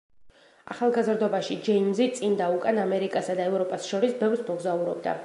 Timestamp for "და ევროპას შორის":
3.41-4.21